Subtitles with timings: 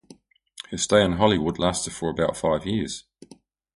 [0.71, 3.03] Her stay in Hollywood lasted for about five years.